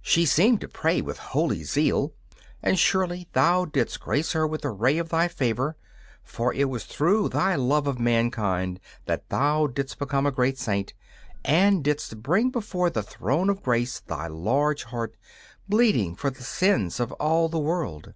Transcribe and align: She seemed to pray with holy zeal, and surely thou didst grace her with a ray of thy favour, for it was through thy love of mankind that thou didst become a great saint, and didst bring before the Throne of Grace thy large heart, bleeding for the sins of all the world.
She 0.00 0.24
seemed 0.24 0.60
to 0.60 0.68
pray 0.68 1.00
with 1.00 1.18
holy 1.18 1.64
zeal, 1.64 2.12
and 2.62 2.78
surely 2.78 3.26
thou 3.32 3.64
didst 3.64 3.98
grace 3.98 4.30
her 4.30 4.46
with 4.46 4.64
a 4.64 4.70
ray 4.70 4.98
of 4.98 5.08
thy 5.08 5.26
favour, 5.26 5.76
for 6.22 6.54
it 6.54 6.68
was 6.70 6.84
through 6.84 7.30
thy 7.30 7.56
love 7.56 7.88
of 7.88 7.98
mankind 7.98 8.78
that 9.06 9.28
thou 9.30 9.66
didst 9.66 9.98
become 9.98 10.26
a 10.26 10.30
great 10.30 10.58
saint, 10.58 10.94
and 11.44 11.82
didst 11.82 12.22
bring 12.22 12.50
before 12.50 12.88
the 12.88 13.02
Throne 13.02 13.50
of 13.50 13.64
Grace 13.64 13.98
thy 13.98 14.28
large 14.28 14.84
heart, 14.84 15.16
bleeding 15.68 16.14
for 16.14 16.30
the 16.30 16.44
sins 16.44 17.00
of 17.00 17.10
all 17.14 17.48
the 17.48 17.58
world. 17.58 18.14